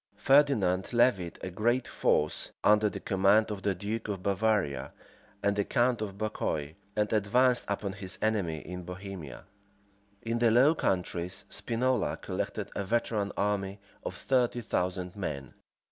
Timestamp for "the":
2.89-2.99, 3.61-3.75, 5.55-5.63, 10.39-10.49